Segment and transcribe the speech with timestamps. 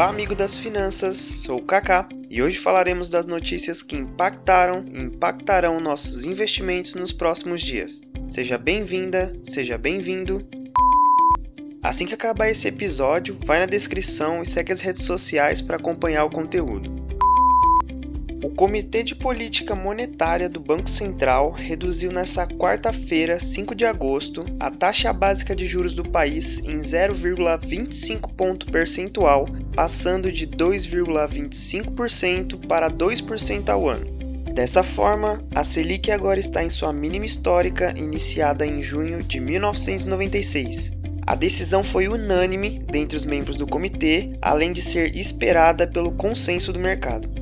[0.00, 4.98] Olá, amigo das finanças, sou o Kaká e hoje falaremos das notícias que impactaram e
[4.98, 8.08] impactarão nossos investimentos nos próximos dias.
[8.26, 10.42] Seja bem-vinda, seja bem-vindo.
[11.82, 16.24] Assim que acabar esse episódio, vai na descrição e segue as redes sociais para acompanhar
[16.24, 16.99] o conteúdo.
[18.42, 24.70] O Comitê de Política Monetária do Banco Central reduziu nesta quarta-feira, 5 de agosto, a
[24.70, 33.68] taxa básica de juros do país em 0,25 ponto percentual, passando de 2,25% para 2%
[33.68, 34.06] ao ano.
[34.54, 40.92] Dessa forma, a Selic agora está em sua mínima histórica iniciada em junho de 1996.
[41.26, 46.72] A decisão foi unânime dentre os membros do comitê, além de ser esperada pelo consenso
[46.72, 47.39] do mercado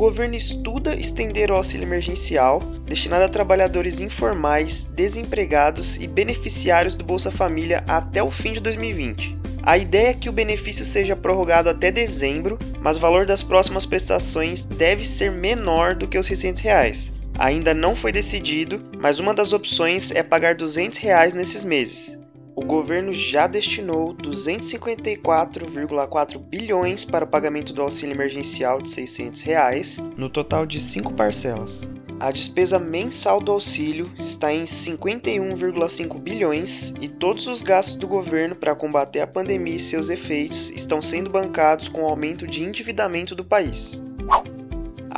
[0.00, 7.30] governo estuda estender o auxílio emergencial destinado a trabalhadores informais, desempregados e beneficiários do Bolsa
[7.30, 9.36] Família até o fim de 2020.
[9.62, 13.84] A ideia é que o benefício seja prorrogado até dezembro, mas o valor das próximas
[13.84, 17.12] prestações deve ser menor do que os 600 reais.
[17.38, 22.19] Ainda não foi decidido, mas uma das opções é pagar 200 reais nesses meses
[22.60, 29.96] o governo já destinou 254,4 bilhões para o pagamento do auxílio emergencial de 600 reais,
[30.14, 31.88] no total de cinco parcelas.
[32.20, 38.54] A despesa mensal do auxílio está em 51,5 bilhões e todos os gastos do governo
[38.54, 43.34] para combater a pandemia e seus efeitos estão sendo bancados com o aumento de endividamento
[43.34, 44.02] do país.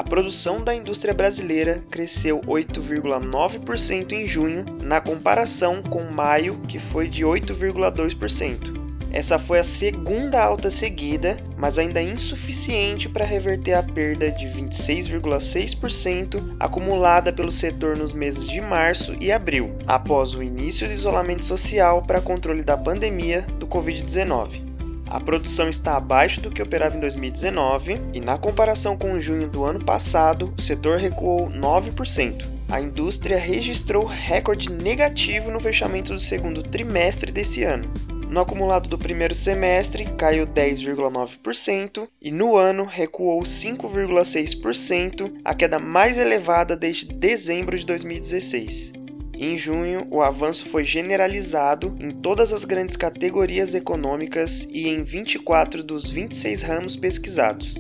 [0.02, 7.06] A produção da indústria brasileira cresceu 8,9% em junho, na comparação com maio, que foi
[7.06, 8.82] de 8,2%.
[9.12, 16.56] Essa foi a segunda alta seguida, mas ainda insuficiente para reverter a perda de 26,6%
[16.58, 22.02] acumulada pelo setor nos meses de março e abril, após o início do isolamento social
[22.02, 24.71] para controle da pandemia do Covid-19.
[25.12, 29.62] A produção está abaixo do que operava em 2019 e, na comparação com junho do
[29.62, 32.46] ano passado, o setor recuou 9%.
[32.70, 37.92] A indústria registrou recorde negativo no fechamento do segundo trimestre desse ano.
[38.30, 46.16] No acumulado do primeiro semestre, caiu 10,9% e no ano recuou 5,6%, a queda mais
[46.16, 49.01] elevada desde dezembro de 2016.
[49.44, 55.82] Em junho, o avanço foi generalizado em todas as grandes categorias econômicas e em 24
[55.82, 57.74] dos 26 ramos pesquisados.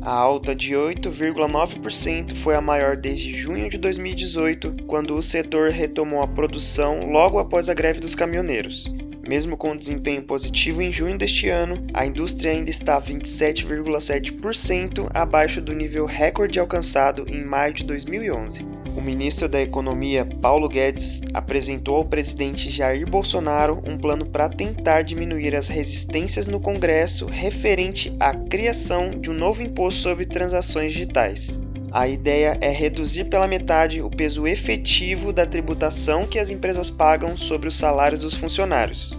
[0.00, 6.22] A alta de 8,9% foi a maior desde junho de 2018, quando o setor retomou
[6.22, 8.84] a produção logo após a greve dos caminhoneiros.
[9.28, 15.72] Mesmo com desempenho positivo em junho deste ano, a indústria ainda está 27,7% abaixo do
[15.72, 22.04] nível recorde alcançado em maio de 2011 o ministro da Economia, Paulo Guedes, apresentou ao
[22.04, 29.10] presidente Jair Bolsonaro um plano para tentar diminuir as resistências no Congresso referente à criação
[29.10, 31.62] de um novo imposto sobre transações digitais.
[31.92, 37.36] A ideia é reduzir pela metade o peso efetivo da tributação que as empresas pagam
[37.36, 39.16] sobre os salários dos funcionários.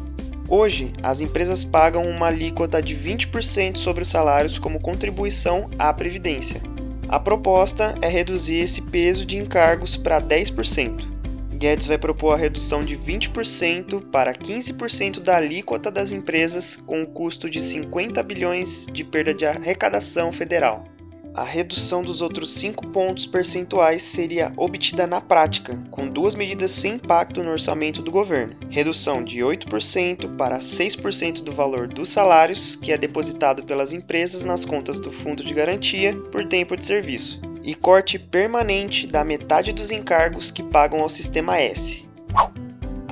[0.49, 6.59] Hoje, as empresas pagam uma alíquota de 20% sobre os salários como contribuição à Previdência.
[7.09, 11.07] A proposta é reduzir esse peso de encargos para 10%.
[11.55, 17.05] Guedes vai propor a redução de 20% para 15% da alíquota das empresas, com um
[17.07, 20.85] custo de 50 bilhões de perda de arrecadação federal
[21.33, 26.95] a redução dos outros 5 pontos percentuais seria obtida na prática, com duas medidas sem
[26.95, 32.91] impacto no orçamento do governo: redução de 8% para 6% do valor dos salários que
[32.91, 37.73] é depositado pelas empresas nas contas do Fundo de Garantia por tempo de serviço, e
[37.73, 42.09] corte permanente da metade dos encargos que pagam ao Sistema S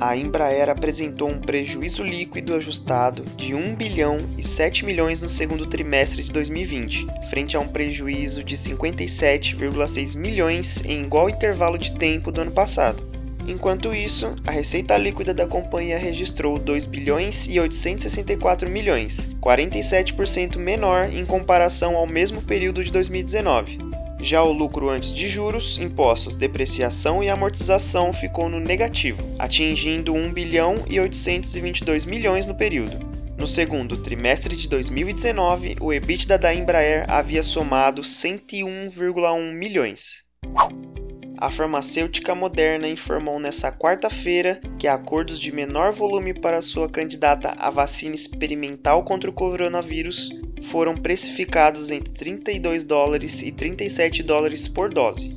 [0.00, 5.66] a Embraer apresentou um prejuízo líquido ajustado de 1 bilhão e 7 milhões no segundo
[5.66, 12.30] trimestre de 2020, frente a um prejuízo de 57,6 milhões em igual intervalo de tempo
[12.30, 13.08] do ano passado.
[13.48, 21.08] Enquanto isso, a receita líquida da companhia registrou 2 bilhões e 864 milhões, 47% menor
[21.12, 23.87] em comparação ao mesmo período de 2019.
[24.20, 30.32] Já o lucro antes de juros, impostos, depreciação e amortização ficou no negativo, atingindo 1
[30.32, 32.98] bilhão e 822 milhões no período.
[33.38, 40.24] No segundo trimestre de 2019, o EBITDA da Embraer havia somado 101,1 milhões.
[41.40, 47.70] A farmacêutica Moderna informou nesta quarta-feira que acordos de menor volume para sua candidata à
[47.70, 50.30] vacina experimental contra o coronavírus
[50.62, 55.36] foram precificados entre 32 dólares e 37 dólares por dose.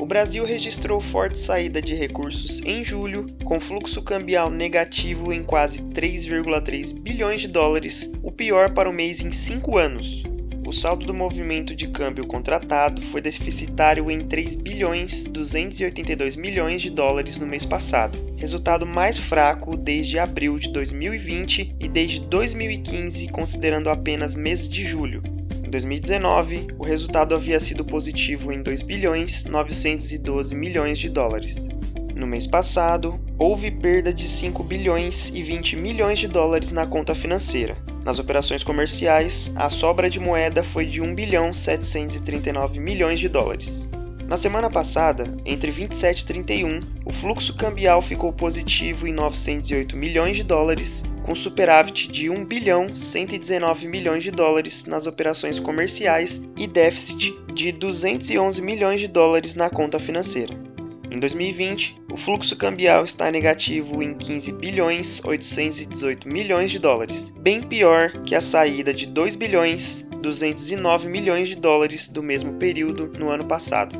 [0.00, 5.82] O Brasil registrou forte saída de recursos em julho, com fluxo cambial negativo em quase
[5.82, 10.22] 3,3 bilhões de dólares, o pior para o mês em cinco anos.
[10.68, 16.90] O saldo do movimento de câmbio contratado foi deficitário em 3 bilhões 282 milhões de
[16.90, 23.88] dólares no mês passado, resultado mais fraco desde abril de 2020 e desde 2015, considerando
[23.88, 25.22] apenas mês de julho.
[25.64, 31.66] Em 2019, o resultado havia sido positivo em 2 bilhões 912 milhões de dólares.
[32.14, 37.14] No mês passado, houve perda de 5 bilhões e 20 milhões de dólares na conta
[37.14, 37.74] financeira.
[38.08, 43.86] Nas operações comerciais, a sobra de moeda foi de 1 bilhão 739 milhões de dólares.
[44.26, 50.36] Na semana passada, entre 27 e 31, o fluxo cambial ficou positivo em 908 milhões
[50.36, 56.66] de dólares, com superávit de 1 bilhão 119 milhões de dólares nas operações comerciais e
[56.66, 60.67] déficit de 211 milhões de dólares na conta financeira.
[61.10, 67.62] Em 2020, o fluxo cambial está negativo em 15 bilhões 818 milhões de dólares, bem
[67.62, 73.30] pior que a saída de 2 bilhões 209 milhões de dólares do mesmo período no
[73.30, 73.98] ano passado.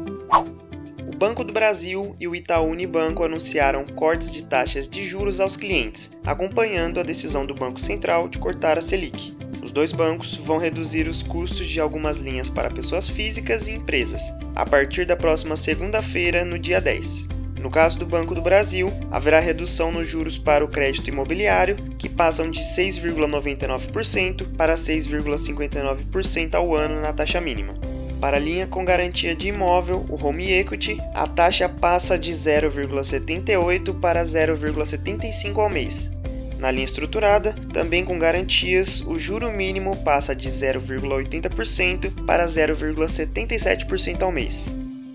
[1.18, 6.12] Banco do Brasil e o Itaú Unibanco anunciaram cortes de taxas de juros aos clientes,
[6.24, 9.36] acompanhando a decisão do Banco Central de cortar a Selic.
[9.62, 14.22] Os dois bancos vão reduzir os custos de algumas linhas para pessoas físicas e empresas,
[14.54, 17.28] a partir da próxima segunda-feira, no dia 10.
[17.60, 22.08] No caso do Banco do Brasil, haverá redução nos juros para o crédito imobiliário, que
[22.08, 27.74] passam de 6,99% para 6,59% ao ano na taxa mínima.
[28.20, 34.00] Para a linha com garantia de imóvel, o Home Equity, a taxa passa de 0,78
[34.00, 36.10] para 0,75 ao mês.
[36.58, 44.32] Na linha estruturada, também com garantias, o juro mínimo passa de 0,80% para 0,77% ao
[44.32, 44.68] mês.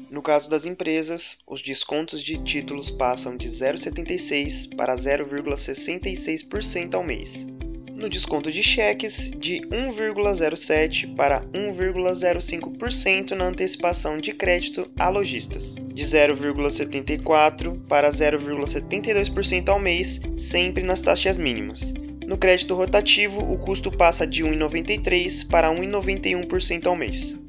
[0.10, 7.46] No caso das empresas, os descontos de títulos passam de 0,76% para 0,66% ao mês
[8.04, 16.04] no desconto de cheques de 1,07% para 1,05% na antecipação de crédito a lojistas, de
[16.04, 21.94] 0,74% para 0,72% ao mês, sempre nas taxas mínimas.
[22.28, 27.40] No crédito rotativo, o custo passa de 1,93% para 1,91% ao mês.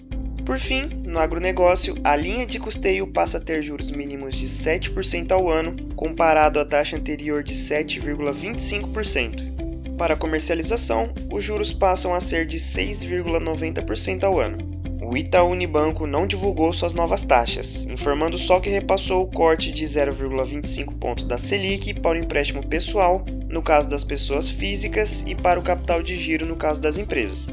[0.47, 5.33] Por fim, no agronegócio, a linha de custeio passa a ter juros mínimos de 7%
[5.33, 9.54] ao ano, comparado à taxa anterior de 7,25%.
[9.97, 14.59] Para comercialização, os juros passam a ser de 6,90% ao ano.
[15.01, 19.85] O Itaú Unibanco não divulgou suas novas taxas, informando só que repassou o corte de
[19.85, 25.61] 0,25 pontos da Selic para o empréstimo pessoal, no caso das pessoas físicas, e para
[25.61, 27.47] o capital de giro, no caso das empresas.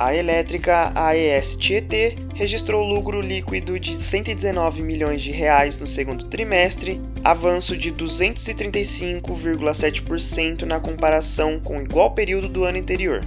[0.00, 6.98] A elétrica AES Tietê registrou lucro líquido de 119 milhões de reais no segundo trimestre,
[7.22, 13.22] avanço de 235,7% na comparação com o igual período do ano anterior.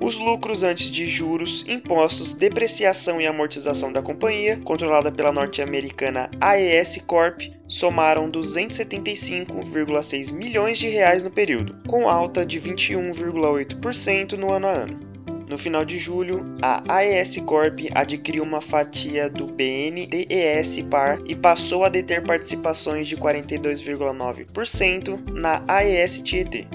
[0.00, 6.96] Os lucros antes de juros, impostos, depreciação e amortização da companhia, controlada pela norte-americana AES
[7.06, 14.70] Corp, somaram 275,6 milhões de reais no período, com alta de 21,8% no ano a
[14.70, 15.09] ano.
[15.50, 21.84] No final de julho, a AES Corp adquiriu uma fatia do BNDES Par e passou
[21.84, 26.68] a deter participações de 42,9% na AES Tietê.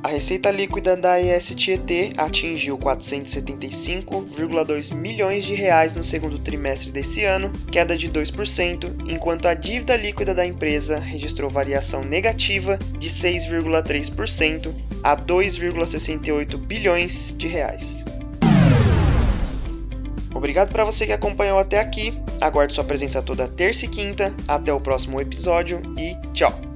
[0.00, 7.24] A receita líquida da AES Tietê atingiu 475,2 milhões de reais no segundo trimestre desse
[7.24, 14.72] ano, queda de 2%, enquanto a dívida líquida da empresa registrou variação negativa de 6,3%
[15.02, 18.04] a 2,68 bilhões de reais.
[20.40, 22.18] Obrigado para você que acompanhou até aqui.
[22.40, 24.34] Aguardo sua presença toda terça e quinta.
[24.48, 26.69] Até o próximo episódio e tchau!